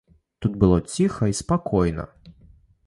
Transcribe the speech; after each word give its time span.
Тут 0.45 0.55
было 0.63 0.79
ціха 0.93 1.29
і 1.33 1.37
спакойна. 1.43 2.09